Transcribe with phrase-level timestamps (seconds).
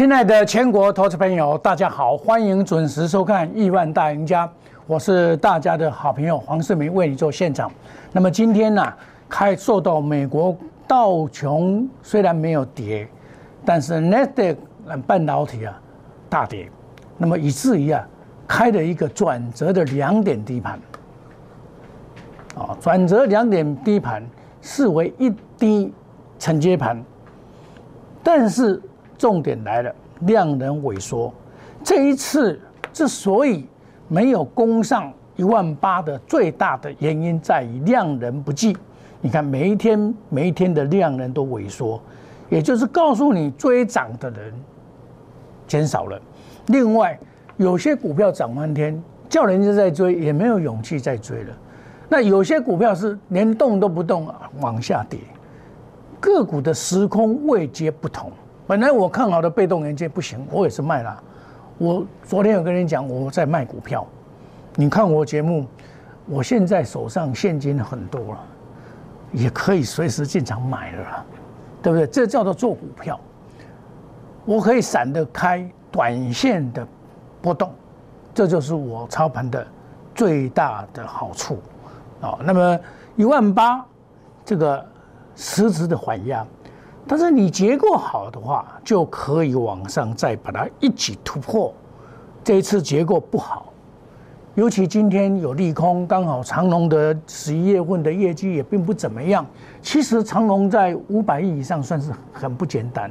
[0.00, 4.46] 亲爱的全国投资朋友，大家好，欢迎准时收看《亿万大赢家》，
[4.86, 7.70] 我是大家的好朋友黄世明，为你做现场。
[8.10, 8.90] 那么今天呢，
[9.28, 10.56] 开受到美国
[10.88, 13.06] 道琼虽然没有跌，
[13.62, 14.56] 但是 n e s t
[15.06, 15.78] 半导体啊
[16.30, 16.70] 大跌，
[17.18, 18.02] 那么以至于啊
[18.48, 20.80] 开了一个转折的两点低盘，
[22.56, 24.26] 啊，转折两点低盘
[24.62, 25.92] 视为一低
[26.38, 27.04] 承接盘，
[28.24, 28.80] 但是。
[29.20, 31.30] 重点来了，量能萎缩。
[31.84, 32.58] 这一次
[32.90, 33.66] 之所以
[34.08, 38.74] 没有攻上一万八的最大的原因在于量能不济。
[39.20, 42.00] 你看每一天每一天的量能都萎缩，
[42.48, 44.54] 也就是告诉你追涨的人
[45.66, 46.18] 减少了。
[46.68, 47.18] 另外，
[47.58, 51.54] 有些股票涨翻天，叫人家在追也没有勇气再追了。
[52.08, 55.20] 那有些股票是连动都不动啊，往下跌。
[56.18, 58.32] 个股的时空位阶不同。
[58.70, 61.20] 本来我看好的被动元件不行，我也是卖了。
[61.76, 64.06] 我昨天有跟你讲，我在卖股票。
[64.76, 65.66] 你看我节目，
[66.26, 68.38] 我现在手上现金很多了，
[69.32, 71.26] 也可以随时进场买了，
[71.82, 72.06] 对不对？
[72.06, 73.18] 这叫做做股票。
[74.44, 76.86] 我可以闪得开短线的
[77.42, 77.74] 波动，
[78.32, 79.66] 这就是我操盘的
[80.14, 81.58] 最大的好处
[82.20, 82.38] 啊。
[82.44, 82.78] 那么
[83.16, 83.84] 一万八，
[84.44, 84.86] 这个
[85.34, 86.46] 实质的缓压。
[87.10, 91.74] 但是你结构好的话，就可以往上再把它一起突破。
[92.44, 93.72] 这一次结构不好，
[94.54, 99.44] 尤其今天有利空，刚好长隆的十一月份的业绩也并不怎么样。
[99.82, 103.10] 其实长隆在五百亿以上算是很不简单。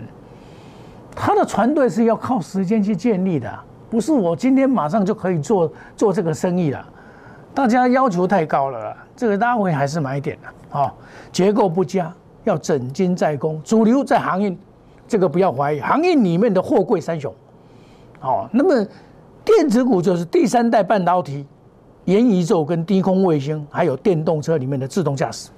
[1.13, 3.53] 他的船队是要靠时间去建立的，
[3.89, 6.87] 不是我今天马上就可以做做这个生意了。
[7.53, 10.93] 大家要求太高了，这个大会还是买点的啊，
[11.33, 12.09] 结构不佳。
[12.49, 14.57] 要整金再攻，主流在航运，
[15.07, 17.31] 这个不要怀疑，航运里面的货柜三雄，
[18.21, 18.85] 哦，那么
[19.45, 21.45] 电子股就是第三代半导体、
[22.05, 25.51] 元宇宙跟低空卫星，还有电动车里面的自动驾驶，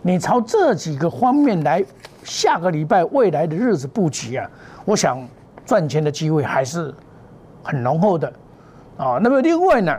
[0.00, 1.84] 你朝这几个方面来，
[2.22, 4.48] 下个礼拜未来的日子布局啊，
[4.84, 5.18] 我想
[5.66, 6.94] 赚钱的机会还是
[7.64, 8.32] 很浓厚的，
[8.96, 9.92] 啊，那么另外呢，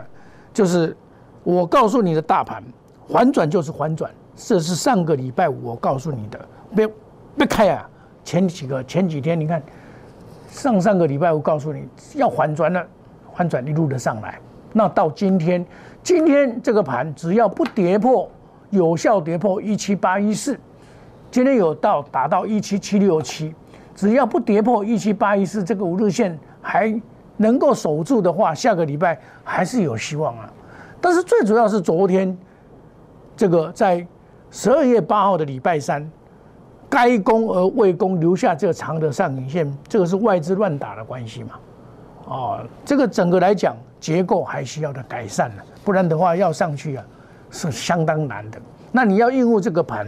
[0.54, 0.96] 就是
[1.42, 2.64] 我告诉你的大盘
[3.08, 4.10] 反转就是反转。
[4.36, 6.88] 这是上个礼拜五我告诉你的，别
[7.36, 7.88] 别开啊！
[8.24, 9.62] 前几个前几天你看，
[10.48, 11.86] 上上个礼拜五告诉你
[12.16, 12.84] 要反转了，
[13.34, 14.38] 反转一路的上来。
[14.72, 15.64] 那到今天，
[16.02, 18.28] 今天这个盘只要不跌破
[18.70, 20.58] 有效跌破一七八一四，
[21.30, 23.54] 今天有到达到一七七六七，
[23.94, 27.00] 只要不跌破一七八一四这个五日线还
[27.36, 30.52] 能够守住的话，下个礼拜还是有希望啊。
[31.00, 32.36] 但是最主要是昨天
[33.36, 34.04] 这个在。
[34.54, 36.08] 十二月八号的礼拜三，
[36.88, 41.54] 该攻而未攻，留下这个长的上影线，这个是外资乱打的关系嘛？
[42.26, 47.04] 哦，这个整个来讲结构还需要的改善了，不然的话要上去啊
[47.50, 48.60] 是相当难的。
[48.92, 50.06] 那你要应付这个盘，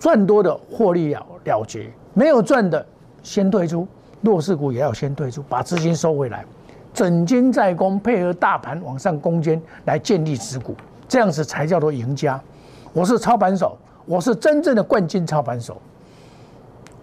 [0.00, 2.84] 赚多的获利了了结，没有赚的
[3.22, 3.86] 先退出，
[4.22, 6.44] 弱势股也要先退出，把资金收回来，
[6.92, 10.74] 整金再攻，配合大盘往上攻坚来建立持股，
[11.06, 12.42] 这样子才叫做赢家。
[12.92, 15.80] 我是操盘手，我是真正的冠军操盘手。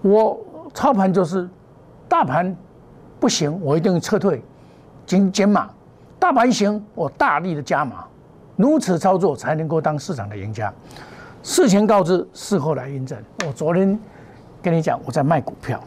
[0.01, 0.37] 我
[0.73, 1.49] 操盘就是
[2.09, 2.55] 大盘
[3.19, 4.43] 不行，我一定撤退，
[5.05, 5.67] 减减码；
[6.19, 8.05] 大盘行，我大力的加码。
[8.55, 10.73] 如此操作才能够当市场的赢家。
[11.43, 13.17] 事前告知，事后来印证。
[13.45, 13.97] 我昨天
[14.61, 15.79] 跟你讲，我在卖股票，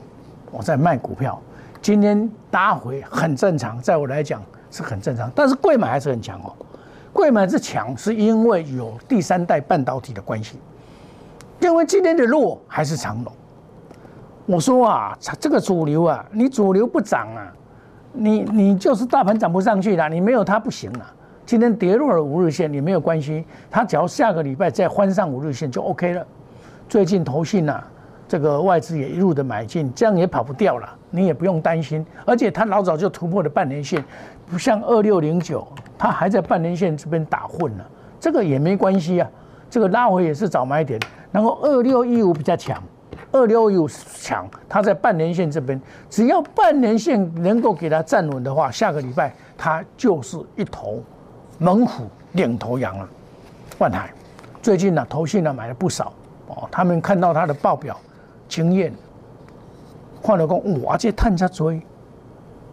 [0.50, 1.40] 我在卖股票。
[1.82, 6.54] 今天拉回很正常，在我来讲是很正常，但是贵买还是很强哦。
[7.12, 10.58] 贵买是强，是因为有第三代半导体的关系。
[11.60, 13.32] 因为今天的弱还是长龙。
[14.46, 17.52] 我说啊，这个主流啊，你主流不涨啊，
[18.12, 21.06] 你你就是大盘涨不上去了，你没有它不行了。
[21.44, 26.26] 今天跌落了五日线，你没有关系，它只要下个礼拜再翻上五日线就 OK 了。
[26.88, 27.82] 最近投信呐，
[28.26, 32.04] 这个外资也一路的买进，这样也跑不掉了，你也不用担心。
[32.24, 34.04] 而且它老早就突破了半年线，
[34.50, 35.66] 不像二六零九。
[36.02, 37.86] 它还在半年线这边打混了，
[38.18, 39.30] 这个也没关系啊，
[39.68, 40.98] 这个拉回也是早买点。
[41.30, 42.82] 然后二六一五比较强，
[43.32, 51.02] 二六一五强，它在半年线这边，只要半年线能够给它站稳的话，下个礼拜它就是一头
[51.58, 53.06] 猛虎领头羊了。
[53.76, 54.10] 万海
[54.62, 56.14] 最近呢，投信呢买了不少
[56.46, 57.94] 哦，他们看到它的报表
[58.48, 58.90] 经验，
[60.22, 61.78] 换了工哇，这探下追，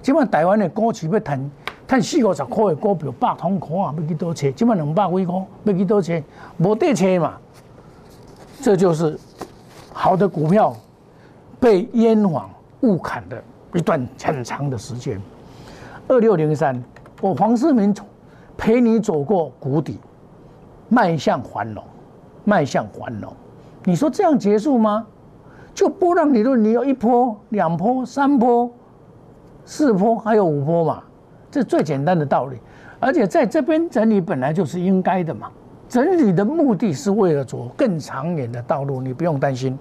[0.02, 1.52] 基本上台湾的股市要谈。
[1.88, 4.54] 看四五十块的股票，百通块啊，要去多钱？
[4.54, 6.24] 即摆两百几块，要去多钱？
[6.58, 7.38] 无得钱嘛。
[8.62, 9.18] 这就是
[9.94, 10.76] 好的股票
[11.60, 12.50] 被冤枉
[12.82, 13.42] 误砍的
[13.74, 15.22] 一段很长的时间。
[16.10, 16.84] 二六零三，
[17.22, 17.96] 我黄世明
[18.58, 20.00] 陪你走过谷底，
[20.90, 21.82] 迈向繁荣，
[22.44, 23.32] 迈向繁荣。
[23.86, 25.08] 你说这样结束吗？
[25.74, 28.70] 就波浪理论，你有一波、两波、三波、
[29.64, 31.04] 四波，还有五波嘛？
[31.50, 32.58] 这最简单的道理。
[33.00, 35.52] 而且在这边整理本来就是应该的嘛。
[35.90, 39.78] 整理的目的是为了走更长远的道路，你不用担心。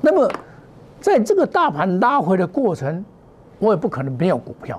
[0.00, 0.30] 那么，
[1.00, 3.02] 在这个大盘拉回的过程，
[3.58, 4.78] 我也不可能没有股票，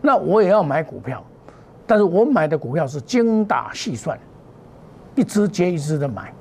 [0.00, 1.24] 那我也要买股票。
[1.86, 4.16] 但是我买的股票是精打细算，
[5.14, 6.32] 一只接一只的买。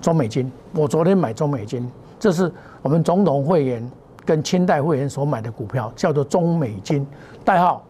[0.00, 2.50] 中美金，我昨天买中美金，这是
[2.80, 3.90] 我们总统会员
[4.24, 7.06] 跟清代会员所买的股票，叫做中美金，
[7.44, 7.84] 代号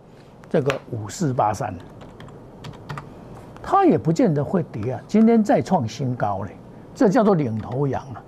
[0.49, 1.75] 这个五四八三。
[3.63, 6.57] 它也不见得会跌啊，今天再创新高嘞，
[6.95, 8.23] 这叫做领头羊啊，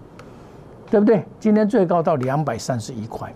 [0.91, 1.25] 对不对？
[1.39, 3.33] 今天最高到两百三十一块，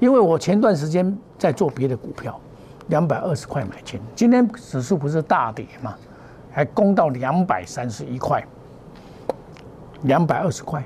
[0.00, 2.40] 因为我前段时间在做别的股票，
[2.88, 5.94] 两百二十块买进，今天指数不是大跌嘛，
[6.50, 8.44] 还攻到两百三十一块，
[10.02, 10.82] 两百二十块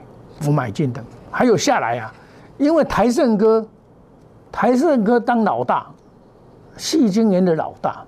[0.47, 2.13] 我买进的，还有下来啊，
[2.59, 3.67] 因为台盛哥，
[4.53, 5.87] 台盛哥当老大，
[6.77, 8.05] 细晶圆的老大。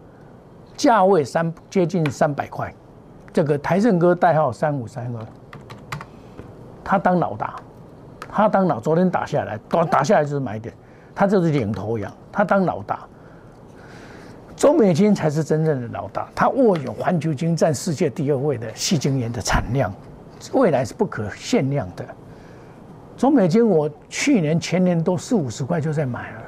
[0.76, 2.72] 价位三接近三百块，
[3.32, 5.26] 这个台盛哥代号三五三二，
[6.84, 7.56] 他当老大，
[8.30, 10.72] 他当老，昨天打下来，打打下来就是买点，
[11.16, 13.00] 他就是领头羊，他当老大，
[14.54, 19.92] 中美金才是真正的老大，他握有环球金占世界第二位的细晶圆的产量，
[20.52, 22.06] 未来是不可限量的。
[23.16, 26.42] 中美金我去年前年都四五十块就在买了。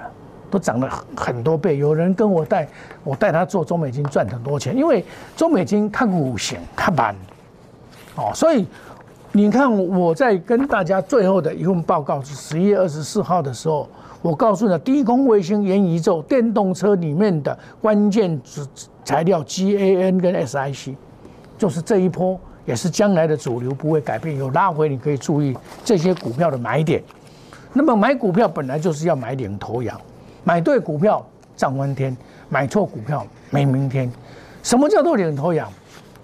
[0.51, 2.69] 都涨了很多倍，有人跟我带
[3.05, 5.05] 我带他做中美金赚很多钱，因为
[5.37, 7.15] 中美金看股行看板，
[8.17, 8.67] 哦，所以
[9.33, 13.89] 你看我在跟大家最后的一份报告是十一月二十四号的时候，
[14.23, 18.67] 我告诉你低空卫星、元宇宙、电动车里面的关键材
[19.05, 20.95] 材料 GAN 跟 SIC，
[21.57, 27.03] 就是这一波也是将来的主流，不会改变，有拉回你可以注意这些股票的买点。
[27.73, 29.99] 那么买股票本来就是要买领头羊。
[30.45, 31.25] 买对股票
[31.57, 32.17] 涨翻天，
[32.49, 34.11] 买错股票没明天。
[34.63, 35.69] 什么叫做领头羊？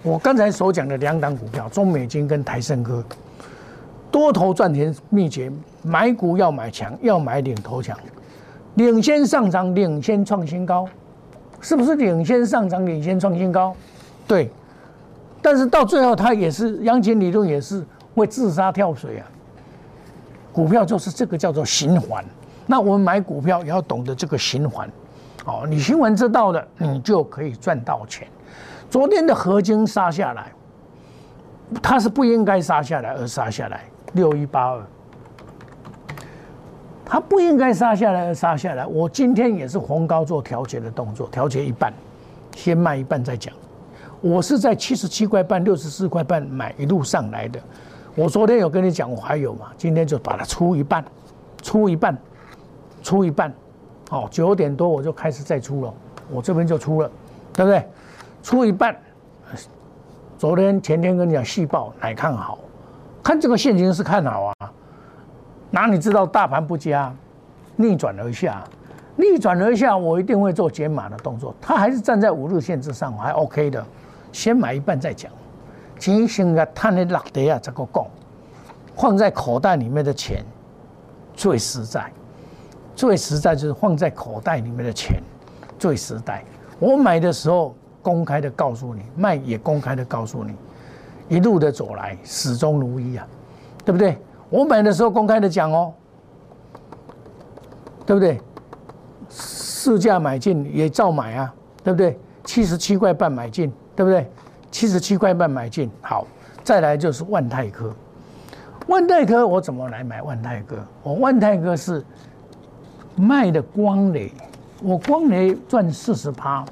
[0.02, 3.02] 我刚才所讲的两档股票，中美金跟台盛科，
[4.10, 5.50] 多头赚钱秘诀：
[5.82, 7.98] 买股要买强，要买领头强，
[8.74, 10.86] 领先上涨，领先创新高，
[11.60, 13.74] 是不是领先上涨，领先创新高？
[14.26, 14.50] 对。
[15.42, 17.84] 但是到最后，它也是央行理论，也是
[18.14, 19.26] 会自杀跳水啊。
[20.52, 22.24] 股票就是这个叫做循环。
[22.66, 24.90] 那我们买股票也要懂得这个循环，
[25.44, 28.26] 哦，你循环知道了，你就可以赚到钱。
[28.90, 30.52] 昨天的合金杀下来，
[31.82, 33.84] 它是不应该杀下来而杀下来，
[34.14, 34.82] 六一八二，
[37.04, 38.84] 它不应该杀下来而杀下来。
[38.86, 41.92] 我今天也是红高做调节的动作，调节一半，
[42.56, 43.54] 先卖一半再讲。
[44.20, 47.60] 我是在七十七块半、六十四块半买一路上来的。
[48.14, 51.04] 我昨天有跟你讲，我还有嘛，今天就把它出一半，
[51.62, 52.16] 出一半。
[53.06, 53.54] 出一半，
[54.10, 55.94] 好，九点多我就开始再出了，
[56.28, 57.08] 我这边就出了，
[57.52, 57.86] 对不对？
[58.42, 58.96] 出一半，
[60.36, 62.58] 昨天前天跟你讲细报来看好，
[63.22, 64.72] 看这个现金是看好啊，
[65.70, 67.14] 哪里知道大盘不佳，
[67.76, 68.64] 逆转而下，
[69.14, 73.86] 逆转而下，我一定会做减码的动作，它还是站在五日线之上，还 OK 的，
[74.32, 75.30] 先买一半再讲，
[75.96, 78.04] 钱先啊，探的落地啊，这个讲，
[78.96, 80.44] 放在口袋里面的钱
[81.36, 82.10] 最实在。
[82.96, 85.22] 最实在就是放在口袋里面的钱，
[85.78, 86.42] 最实在。
[86.78, 90.54] 我买的时候公开的告诉你，卖也公开的告诉你，
[91.28, 93.28] 一路的走来始终如一啊，
[93.84, 94.16] 对不对？
[94.48, 95.92] 我买的时候公开的讲哦，
[98.06, 98.40] 对不对？
[99.28, 102.18] 市价买进也照买啊，对不对？
[102.44, 104.30] 七十七块半买进，对不对？
[104.70, 106.26] 七十七块半买进，好，
[106.64, 107.94] 再来就是万泰科。
[108.86, 110.76] 万泰科我怎么来买万泰科？
[111.02, 112.02] 我万泰科是。
[113.16, 114.30] 卖的光雷，
[114.82, 116.64] 我光雷赚四十趴，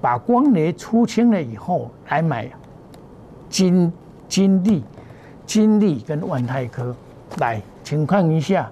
[0.00, 2.50] 把光雷出清了以后来买
[3.50, 3.92] 金
[4.26, 4.82] 金利、
[5.44, 6.96] 金利跟万泰科，
[7.38, 8.70] 来，请看一下，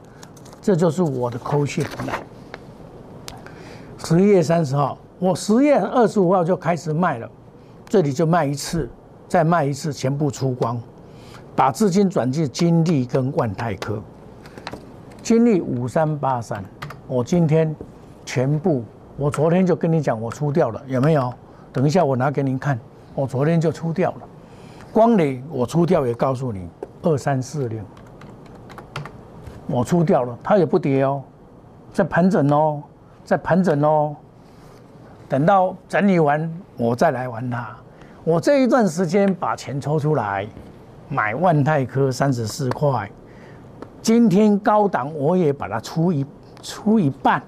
[0.62, 2.22] 这就是我的扣线来。
[3.98, 7.30] 十月三十号，我十月二十五号就开始卖了，
[7.86, 8.88] 这里就卖一次，
[9.28, 10.80] 再卖一次，全部出光，
[11.54, 14.02] 把资金转进金利跟万泰科，
[15.22, 16.64] 金利五三八三。
[17.06, 17.74] 我今天
[18.24, 18.82] 全部，
[19.16, 21.32] 我昨天就跟你讲，我出掉了，有没有？
[21.72, 22.78] 等一下我拿给您看，
[23.14, 24.18] 我昨天就出掉了。
[24.92, 26.68] 光磊我出掉也告诉你，
[27.02, 27.80] 二三四六，
[29.66, 31.22] 我出掉了，它也不跌哦，
[31.92, 32.82] 在盘整哦，
[33.24, 34.16] 在盘整哦。
[35.28, 37.68] 等到整理完，我再来玩它。
[38.22, 40.46] 我这一段时间把钱抽出来
[41.08, 43.10] 买万泰科三十四块，
[44.00, 46.24] 今天高档我也把它出一
[46.64, 47.42] 出一半，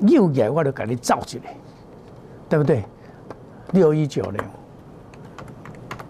[0.00, 1.54] 又也我就给你造起来，
[2.48, 2.82] 对不对？
[3.72, 4.42] 六一九零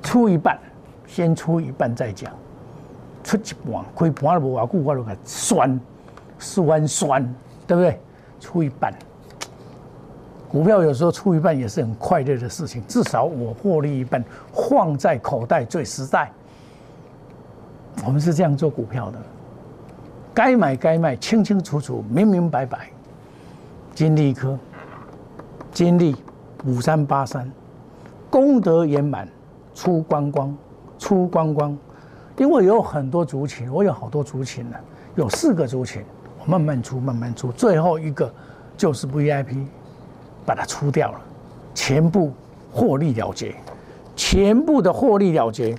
[0.00, 0.56] 出一半，
[1.06, 2.32] 先出一半再讲，
[3.24, 5.80] 出一半开盘都无偌久，我就给酸
[6.38, 7.34] 酸酸，
[7.66, 8.00] 对不对？
[8.38, 8.94] 出一半。
[10.48, 16.30] 股票有时候出一半也是很快乐的事情，至少我获利一半，放在口袋最实在。
[18.04, 19.18] 我们是这样做股票的，
[20.36, 22.90] 该买该卖，清清楚楚，明明白白。
[23.94, 24.58] 金利科，
[25.72, 26.14] 金利
[26.66, 27.50] 五三八三，
[28.28, 29.26] 功德圆满，
[29.74, 30.54] 出光光，
[30.98, 31.74] 出光光。
[32.36, 34.76] 因为有很多族群，我有好多族群呢，
[35.14, 36.04] 有四个族群，
[36.38, 38.30] 我慢慢出，慢慢出，最后一个
[38.76, 39.64] 就是 VIP。
[40.44, 41.20] 把它出掉了，
[41.74, 42.30] 全部
[42.72, 43.52] 获利了结，
[44.14, 45.74] 全部的获利了结，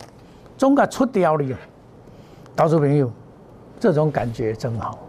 [0.58, 1.58] 总该出掉了。
[2.54, 3.10] 投资朋友，
[3.80, 5.00] 这种感觉真好。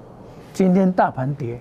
[0.52, 1.60] 今天大盘跌，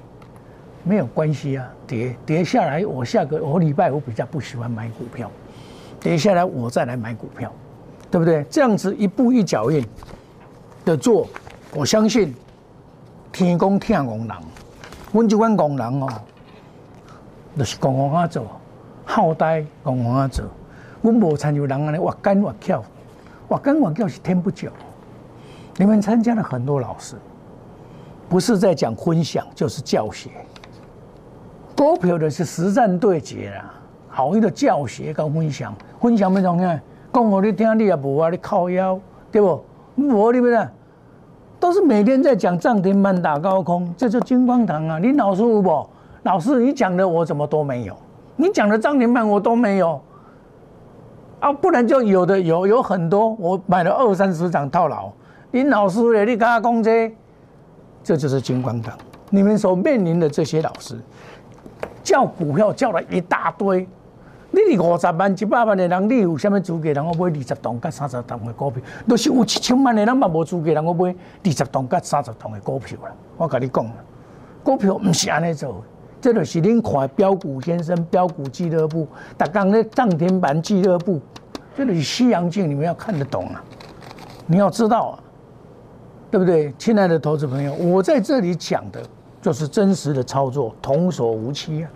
[0.84, 5.30] 没有关系啊，跌跌下来，我下个我礼拜我比较不喜欢买股票，
[6.00, 7.52] 跌下来我再来买股票，
[8.10, 8.44] 对不对？
[8.50, 9.86] 这样子一步一脚印
[10.84, 11.28] 的做，
[11.76, 12.34] 我相信
[13.32, 14.38] 天公听公人，
[15.14, 16.08] 温就温公人哦。
[17.58, 18.46] 就是公公啊做，
[19.04, 20.46] 好呆公公啊做。
[21.02, 22.84] 我无参与人安尼活干活跳，
[23.48, 24.70] 活干活跳是天不久。
[25.80, 27.16] 你们参加了很多老师，
[28.28, 30.32] 不是在讲分享，就是教学。
[31.76, 33.72] 股票的是实战对决啦，
[34.10, 35.72] 好一个教学跟分享。
[36.02, 36.80] 分享咩重要？
[37.14, 39.00] 讲我你听，你也无啊，你靠腰，
[39.32, 39.64] 对不？
[39.96, 40.68] 无你们
[41.60, 44.98] 都是每天在讲涨停板打高空，这就金光堂啊！
[44.98, 45.90] 你老师有无？
[46.24, 47.96] 老师，你讲的我怎么都没有？
[48.36, 50.02] 你讲的涨停板我都没有
[51.40, 51.54] 啊！
[51.54, 55.12] 不然就有的有有很多，我买了二三十张套牢。
[55.52, 57.12] 林老师咧，你跟他讲这，
[58.04, 58.98] 这就是金光党。
[59.30, 61.00] 你们所面临的这些老师，
[62.04, 63.88] 叫股票叫了一大堆。
[64.52, 68.82] 你是五十万、一百万的人，你有什么资格让我买二十栋跟三十栋的股票？
[69.08, 71.14] 都是有七千万的人嘛，无资格让我买
[71.44, 73.12] 二十栋跟三十栋的股票了。
[73.38, 73.86] 我跟你讲，
[74.64, 75.84] 股票不是安尼做。
[76.20, 81.22] 这就是您看标股先生、标股俱乐部，打刚那涨停板俱乐部，
[81.76, 83.64] 这里是西洋镜，你们要看得懂啊！
[84.48, 85.20] 你要知道啊，
[86.30, 87.74] 对不对，亲爱的投资朋友？
[87.74, 89.02] 我在这里讲的
[89.42, 91.90] 就是真实的操作，童叟无欺啊！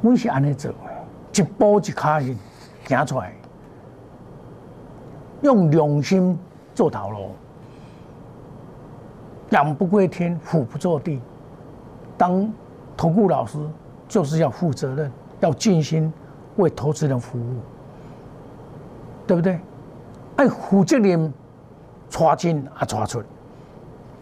[0.00, 0.72] 我是安尼做，
[1.34, 2.38] 一步一卡印
[2.86, 3.34] 行出来，
[5.42, 6.38] 用良心
[6.74, 7.30] 做头路，
[9.50, 11.20] 养不归天，虎不坐地。
[12.16, 12.50] 当
[12.96, 13.58] 投顾老师
[14.08, 16.10] 就是要负责任，要尽心
[16.56, 17.56] 为投资人服务，
[19.26, 19.60] 对不对？
[20.36, 21.32] 爱负责任，
[22.14, 23.20] 抓进啊抓出，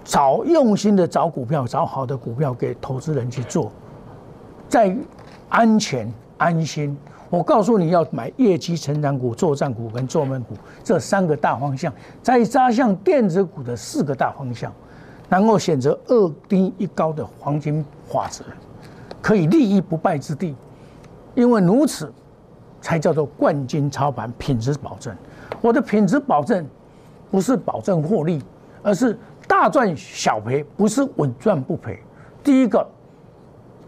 [0.02, 3.70] 找用心的找股票，找好的股票给投资人去做，
[4.66, 4.96] 在
[5.50, 6.96] 安全安心。
[7.28, 14.72] 我告诉你要买业绩成长股、作战股跟做梦股这三个大方向，再加上电子股的四个大方向。
[15.28, 18.42] 然后选择二低一高的黄金法则，
[19.20, 20.56] 可以立于不败之地，
[21.34, 22.10] 因为如此，
[22.80, 25.14] 才叫做冠军操盘品质保证。
[25.60, 26.66] 我的品质保证
[27.32, 28.42] 不是保证获利，
[28.82, 31.98] 而是大赚小赔，不是稳赚不赔。
[32.44, 32.86] 第一个，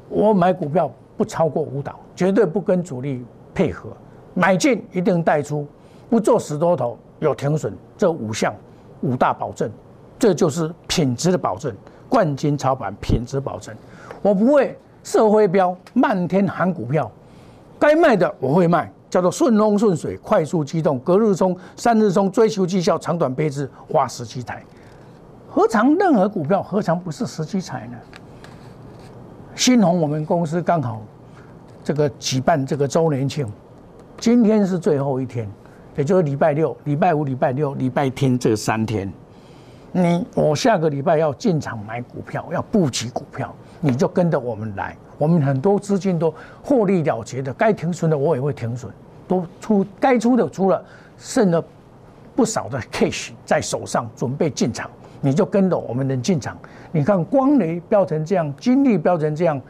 [0.09, 3.23] 我买股票不超过五档，绝对不跟主力
[3.55, 3.91] 配合，
[4.33, 5.67] 买进一定带出，
[6.09, 8.55] 不做死多头，有停损，这五项
[9.03, 9.71] 五大保证。
[10.19, 11.71] 这就是品质的保证，
[12.09, 13.77] 冠军操盘品质保证。
[14.23, 17.11] 我不会社会标漫天喊股票，
[17.79, 24.61] 该卖的我会卖，叫做顺风顺水、快速机动、隔日冲、三日冲，追求绩效、长短配置、花时机财。
[25.49, 27.97] 何尝任何股票何尝不是时机财呢？
[29.55, 31.01] 新鸿我们公司刚好
[31.85, 33.47] 这个举办这个周年庆，
[34.19, 35.49] 今天是最后一天，
[35.97, 39.09] 也就是礼拜六、礼拜五、礼拜六、礼拜天这三天。
[39.93, 43.55] 你我下个礼拜要进场买股票，要布局股票，
[43.85, 44.97] 你就跟着我们来。
[45.19, 48.91] 我们很多资金都获利了结的，该停损的我也会停损，
[49.29, 50.83] 都出该出的出了，
[51.19, 51.63] 剩了
[52.35, 54.91] 不少的 cash 在手上，准备进场。
[55.21, 56.57] 你就跟着我们能进场。
[56.93, 59.61] 你看光雷标成这样，金利标成这样，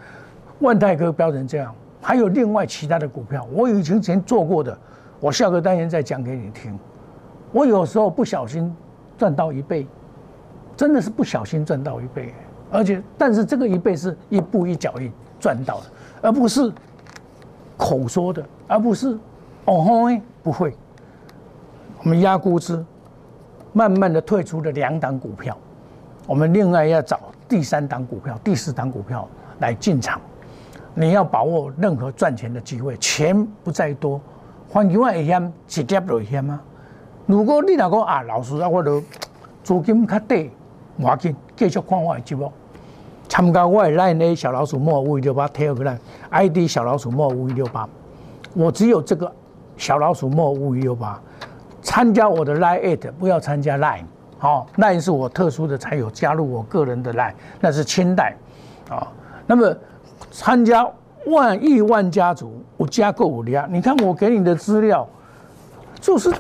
[0.61, 4.79] 万泰哥标成这样，还有另外其他的股票，我以前前做过的，
[5.19, 6.79] 我下个单元再讲给你听。
[7.51, 8.73] 我有时候不小心
[9.19, 9.85] 赚到一倍。
[10.77, 12.35] 真的是不小心赚到一倍，
[12.75, 15.87] 而且但是这个一倍是一步一脚印赚到的，
[16.23, 16.73] 而不是
[17.77, 19.17] 口说的，而不是
[19.67, 20.77] 哦吼不会。
[22.03, 22.85] 我们压估值，
[23.73, 25.57] 慢慢的退出了两档股票，
[26.27, 29.29] 我们另外要找第三档股票、第四档股票
[29.61, 30.21] 来进场。
[30.95, 34.21] 你要把握任何赚钱的机会，钱不在多，
[34.69, 36.61] 反正会险，直接就险啊。
[37.27, 39.01] 如果你若讲啊，老师啊，我都
[39.63, 40.51] 资金较低，
[40.97, 42.53] 唔要紧，继续看我的节目，
[43.35, 45.99] 参加我的 Line A 小老鼠莫五一六八 Telegram
[46.31, 47.89] ID 小老鼠莫五一六八，
[48.55, 49.31] 我只有这个
[49.77, 51.21] 小老鼠莫五一六八。
[51.83, 54.05] 参加我的 Line It，不要参加 Line，
[54.39, 58.37] 好，Line 是我特殊的才有加入我个人的 Line，那是清代，
[58.89, 59.05] 啊，
[59.49, 59.77] 那么
[60.31, 60.89] 参加
[61.27, 65.05] 万亿万家族，我加购五家，你看我给你的资料，
[66.01, 66.33] 就是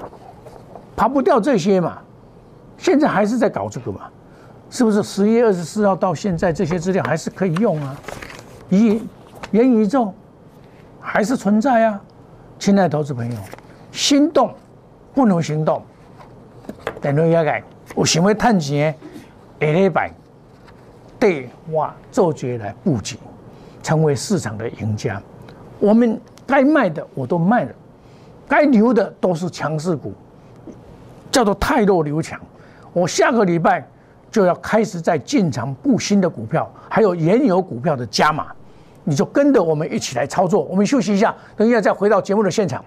[0.94, 1.98] 爬不掉这些嘛，
[2.78, 4.02] 现在还是在搞这个嘛，
[4.74, 5.04] 是不是？
[5.04, 7.96] 十月二十四号到现在，这些资料还是可以用啊，
[8.70, 9.00] 一
[9.52, 10.12] 元宇宙
[11.00, 12.00] 还是存在啊，
[12.58, 13.38] 亲爱的投资朋友，
[13.92, 14.52] 心动。
[15.14, 15.80] 不能行动，
[17.00, 17.62] 等于要改。
[17.94, 18.92] 我想要赚钱，
[19.60, 20.10] 下礼拜
[21.20, 23.16] 对我做决来布局，
[23.80, 25.22] 成为市场的赢家。
[25.78, 27.70] 我们该卖的我都卖了，
[28.48, 30.12] 该留的都是强势股，
[31.30, 32.40] 叫做太弱留强。
[32.92, 33.86] 我下个礼拜
[34.34, 38.48] 就要开始在进场布新的股票，还有原有股票的加码，
[39.04, 40.64] 你就跟着我们一起来操作。
[40.64, 42.84] 我们休息一下，等一下再回到节目的现场。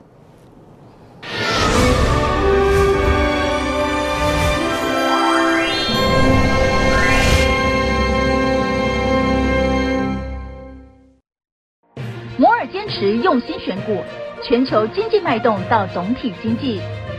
[12.37, 14.03] 摩尔坚持用心选股，
[14.43, 16.81] 全球经济脉动到总体经济，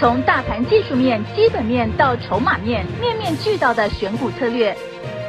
[0.00, 4.76] 从大盘技术面、基本面到筹码面，面面俱到的选股策略，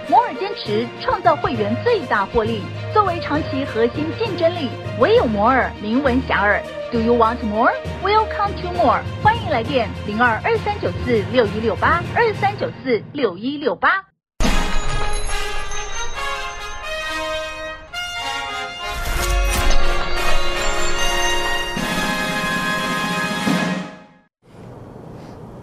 [0.09, 2.61] 摩尔坚持创造会员最大获利，
[2.93, 6.61] 作为长期核心竞争力，唯有摩尔名闻遐迩。
[6.91, 7.73] Do you want more?
[8.03, 9.01] Welcome to more。
[9.21, 14.14] 欢迎来电零二二三九四六一六八二三九四六一六八。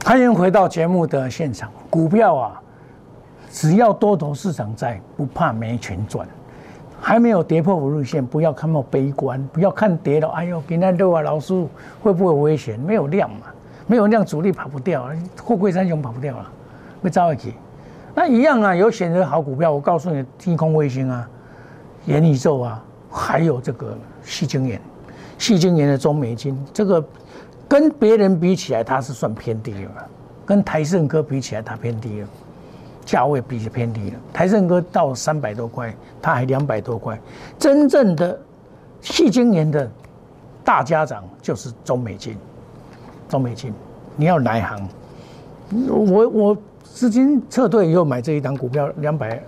[0.05, 1.71] 欢迎回到节目的现场。
[1.89, 2.61] 股票啊，
[3.53, 6.27] 只要多头市场在，不怕没钱赚。
[7.01, 10.29] 还没有跌破五日线，不要看那么悲观，不要看跌了。
[10.31, 11.55] 哎呦，今天六啊，老师
[12.03, 12.79] 会不会危险？
[12.81, 13.47] 没有量嘛，
[13.87, 15.09] 没有量，主力跑不掉，
[15.41, 16.51] 货柜三雄跑不掉了，
[17.01, 17.55] 被招一起。
[18.13, 19.73] 那一样啊，有选择好股票。
[19.73, 21.29] 我告诉你，天空卫星啊，
[22.07, 24.81] 元宇宙啊，还有这个细晶元，
[25.39, 27.05] 细晶元的中美金这个。
[27.73, 29.91] 跟别人比起来，它是算偏低了；
[30.45, 32.29] 跟台盛科比起来，它偏低了，
[33.03, 34.17] 价位比偏低了。
[34.31, 37.19] 台盛科到三百多块，它还两百多块。
[37.59, 38.39] 真正的
[39.01, 39.91] 细晶年的
[40.63, 42.37] 大家长就是中美金，
[43.27, 43.73] 中美金，
[44.17, 44.89] 你要哪一行？
[45.89, 49.43] 我我资金撤退以后买这一档股票，两百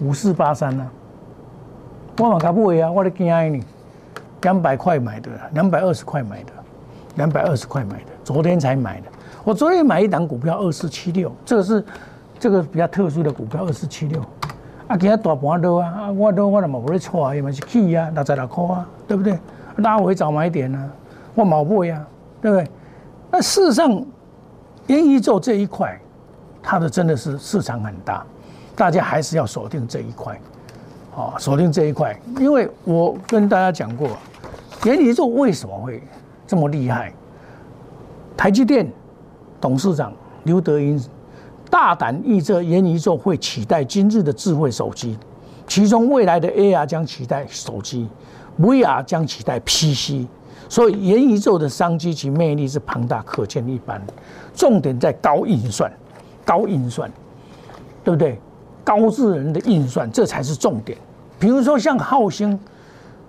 [0.00, 0.88] 五四八三呢，
[2.18, 3.64] 我马卡不为啊，我的惊你，
[4.42, 6.52] 两百块买的，两百二十块买的。
[7.16, 9.06] 两百二十块买的，昨天才买的。
[9.44, 11.84] 我昨天买一档股票二四七六，这个是
[12.38, 14.20] 这个比较特殊的股票二四七六。
[14.86, 19.38] 啊，今日大盘多啊啊，我都我都冇在错啊，也嘛是起啊，六十六块啊，对不对？
[19.76, 20.90] 拉回早买点呢，
[21.34, 22.06] 我冇买啊，
[22.42, 22.68] 对不对？
[23.30, 23.90] 那事实上，
[24.86, 25.98] 元宇宙这一块，
[26.62, 28.24] 它的真的是市场很大，
[28.76, 30.38] 大家还是要锁定这一块，
[31.12, 34.10] 好，锁定这一块，因为我跟大家讲过，
[34.84, 36.02] 元宇宙为什么会？
[36.46, 37.12] 这么厉害，
[38.36, 38.86] 台积电
[39.60, 41.02] 董事长刘德英
[41.70, 45.18] 大胆预测元宇宙会取代今日的智慧手机，
[45.66, 48.06] 其中未来的 AR 将取代手机
[48.60, 50.26] ，VR 将取代 PC，
[50.68, 54.00] 所以元宇宙的商机及魅力是庞大可见一斑。
[54.54, 55.90] 重点在高运算，
[56.44, 57.10] 高运算，
[58.04, 58.38] 对不对？
[58.84, 60.98] 高智能的运算，这才是重点。
[61.38, 62.60] 比如说像浩星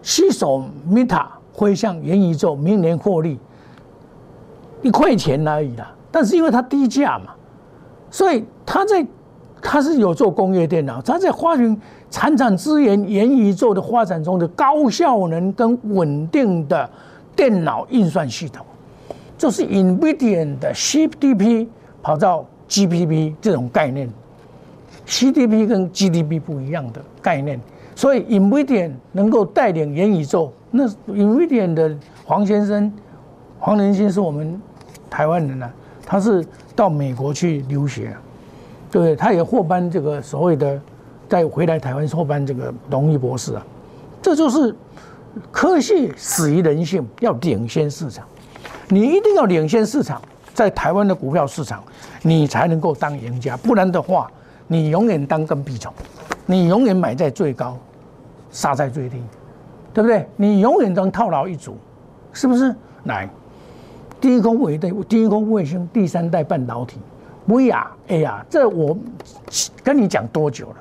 [0.02, 1.26] 携手 Meta。
[1.56, 3.40] 会向元宇宙明年获利。
[4.82, 7.34] 一块钱而已啦，但是因为它低价嘛，
[8.12, 9.04] 所以它在
[9.62, 11.76] 它是有做工业电脑，它在发明
[12.12, 16.88] 产产资源元宇宙的发展中的高效能跟稳定的
[17.36, 18.64] 电脑运算系统，
[19.38, 21.68] 就是 NVIDIA 的 CDP
[22.04, 24.08] 跑到 GPP 这种概念
[25.08, 27.60] ，CDP 跟 GDP 不一样的概念，
[27.96, 30.52] 所以 i n v i d i a 能够带领元宇宙。
[30.70, 32.92] 那 i n v i d i a 的黄先生
[33.58, 34.62] 黄仁勋是我们
[35.10, 35.72] 台湾人啊，
[36.06, 38.16] 他是到美国去留学。
[38.92, 40.80] 对，他也获颁这个所谓的，
[41.28, 43.66] 再回来台湾获颁这个荣誉博士啊，
[44.22, 44.74] 这就是
[45.52, 48.26] 科技始于人性，要领先市场，
[48.88, 50.22] 你一定要领先市场，
[50.54, 51.84] 在台湾的股票市场，
[52.22, 54.32] 你才能够当赢家，不然的话，
[54.68, 55.92] 你永远当跟屁虫，
[56.46, 57.78] 你永远买在最高，
[58.56, 59.22] 杀在最低，
[59.94, 60.26] 对不对？
[60.38, 61.76] 你永远当套牢一族，
[62.32, 62.74] 是不是？
[63.04, 63.30] 来，
[64.22, 66.98] 低空卫的低空卫星第三代半导体。
[67.46, 68.98] 不呀，哎呀，这我
[69.84, 70.76] 跟你讲多久了？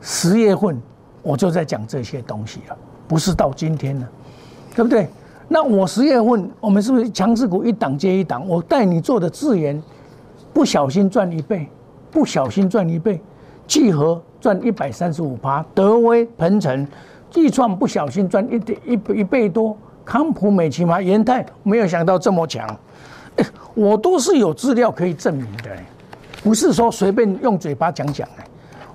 [0.00, 0.80] 十月份
[1.20, 2.76] 我就在讲这些东西了，
[3.08, 4.08] 不是到今天了，
[4.76, 5.08] 对不对？
[5.48, 8.46] 那我十月份我们是不是强势股一档接一档？
[8.46, 9.82] 我带你做的资源，
[10.52, 11.68] 不小心赚一倍，
[12.12, 13.20] 不小心赚一倍，
[13.66, 16.86] 聚合赚一百三十五趴，德威、鹏程、
[17.30, 22.68] 计创不小心赚一点一一倍多，康普、美奇玛、元泰没有想到这么强。
[23.74, 25.70] 我都是有资料可以证明的，
[26.42, 28.44] 不是说随便用嘴巴讲讲的。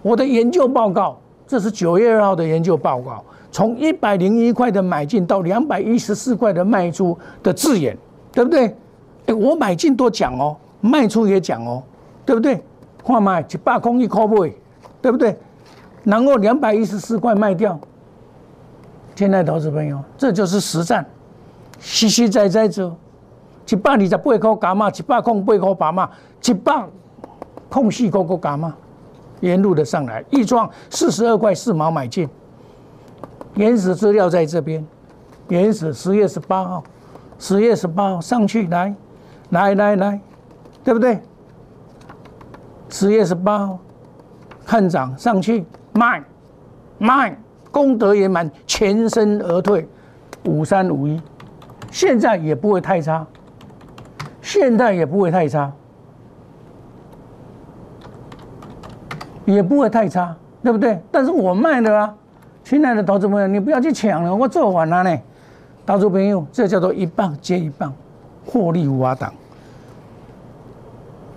[0.01, 7.97] 我的研究报告，这是九月二号的研究报告，从一百零一块的买进到两百一十四块的卖出的字眼，
[8.31, 8.73] 对不对？
[9.35, 11.83] 我买进多讲哦，卖出也讲哦，
[12.25, 12.63] 对不对？
[13.09, 14.53] 换卖一百空一块卖，
[15.01, 15.35] 对不对？
[16.03, 17.79] 然后两百一十四块卖掉。
[19.15, 21.03] 亲爱的投资朋友，这就是实战，
[21.79, 22.95] 实实在在做。
[23.67, 26.07] 一百二十八块加码，一百空八块八码，
[26.45, 26.85] 一百
[27.67, 28.75] 空四块个加码，
[29.39, 32.29] 沿路的上来，易创四十二块四毛买进，
[33.55, 34.85] 原始资料在这边，
[35.47, 36.83] 原始十月十八号，
[37.39, 38.93] 十月十八号上去来，
[39.49, 40.21] 来来来，
[40.83, 41.19] 对不对？
[42.89, 43.79] 十月十八号
[44.65, 46.23] 看涨上去卖
[46.97, 47.37] 卖，
[47.71, 49.87] 功德圆满，全身而退，
[50.45, 51.21] 五三五一，
[51.91, 53.25] 现在也不会太差。
[54.41, 55.71] 现在也不会太差，
[59.45, 60.99] 也不会太差，对不对？
[61.11, 62.15] 但是我卖了啊，
[62.63, 65.15] 亲爱的投资朋友，你不要去抢了，我做完了呢。
[65.85, 67.93] 投资朋友，这叫做一棒接一棒，
[68.45, 69.31] 获利无法挡。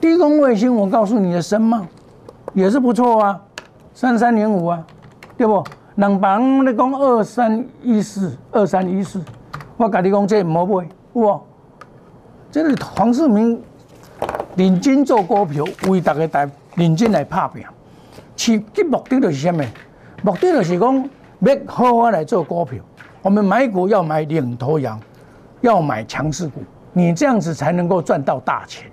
[0.03, 1.87] 低空卫星，我告诉你的声貌
[2.55, 3.41] 也是不错啊，
[3.95, 4.85] 三三零五啊，
[5.37, 5.63] 对不？
[5.95, 9.23] 人帮你讲二三一四，二三一四，
[9.77, 11.47] 我跟你讲这唔好买，有
[12.51, 13.63] 这个黄世明
[14.57, 17.63] 认真做股票，为大家带认真来拍拼，
[18.35, 19.65] 其其目的就是什么？
[20.25, 22.83] 目的就是讲要好好来做股票。
[23.23, 25.01] 我们买股要买领头羊，
[25.61, 26.61] 要买强势股，
[26.93, 28.91] 你这样子才能够赚到大钱。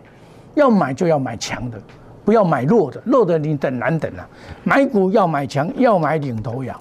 [0.55, 1.79] 要买就要买强的，
[2.23, 4.27] 不要买弱的，弱的你等难等啊。
[4.63, 6.79] 买股要买强，要买领头羊，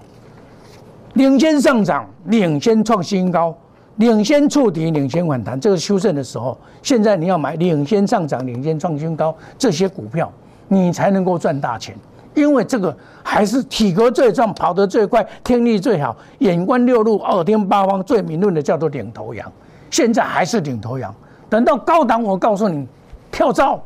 [1.15, 3.57] 领先上涨，领先创新高。
[3.97, 10.33] 领先触底，领先反弹，这个修正的时候，现在你要买领先上涨、领先创新高这些股票，
[10.69, 11.97] 你才能够赚大钱。
[12.33, 19.51] 因为这个还是体格最壮、跑得最快、听力最好、眼观六路、耳听八方最敏锐的，叫做领头羊。
[19.91, 21.13] 现在还是领头羊，
[21.51, 22.87] 等到高档，我告诉你，
[23.31, 23.81] 跳蚤，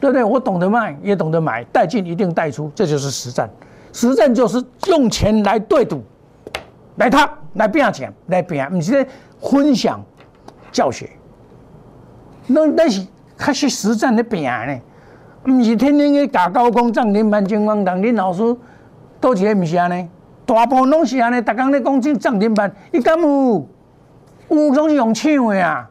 [0.00, 0.24] 对不对？
[0.24, 3.48] 我懂得卖，也懂得买，带进一定带出，这就是实战。
[3.92, 6.02] 实战就是用钱来对赌。
[6.96, 9.08] 来他来拼钱，来拼，不是咧
[9.40, 10.02] 分享
[10.72, 11.10] 教学。
[12.46, 14.80] 那那是开始实战咧拼呢，
[15.42, 18.00] 不是天天去搞高工涨停板、金光党。
[18.00, 18.42] 恁老师
[19.20, 20.08] 都一个，不是安尼，
[20.44, 23.68] 大部分拢是安尼，逐工咧讲进涨停板，伊敢有？
[24.48, 25.90] 有拢是用抢的啊！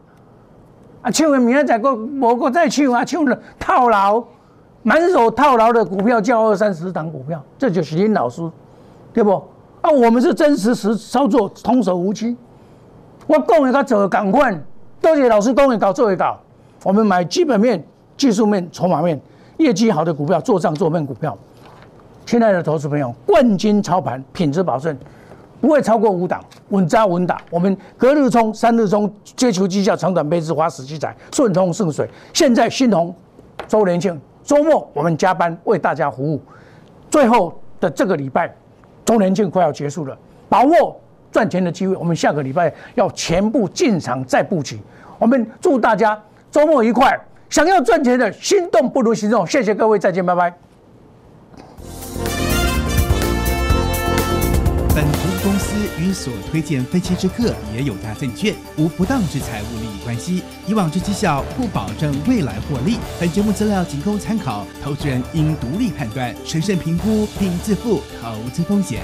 [1.05, 4.23] 啊，抢的明仔载个无个再抢啊，抢了套牢，
[4.81, 8.41] 满手套牢的股票叫二三十档股票，这就是恁老师，
[9.13, 9.33] 对不？
[9.81, 12.35] 啊，我们是真实实操作，通手无欺。
[13.27, 14.59] 我讲的他走赶快，
[14.99, 16.39] 多谢老师讲的搞做一搞。
[16.83, 17.85] 我们买基本面、
[18.17, 19.21] 技术面、筹码面，
[19.57, 21.37] 业绩好的股票做账做面股票。
[22.25, 24.97] 亲爱的投资朋友，冠军操盘，品质保证，
[25.61, 27.41] 不会超过五档，稳扎稳打。
[27.49, 32.09] 我们隔日冲、三日冲，追求绩效，长短配置，花时积财，顺通顺水。
[32.33, 33.13] 现在新红
[33.67, 36.41] 周年庆，周末我们加班为大家服务。
[37.09, 38.53] 最后的这个礼拜。
[39.05, 40.17] 周年庆快要结束了，
[40.49, 40.99] 把握
[41.31, 41.95] 赚钱的机会。
[41.95, 44.79] 我们下个礼拜要全部进场再布局。
[45.19, 47.15] 我们祝大家周末愉快！
[47.47, 49.45] 想要赚钱的心动不如行动。
[49.45, 50.51] 谢谢各位，再见，拜拜。
[55.45, 62.97] 公司与所推荐分期之客也有大证券无不当之财务利益关系，以往之绩效不保证未来获利。
[63.19, 69.03] 本节目资料仅供参考，投资人应独立判断、审慎评估并自负投资风险。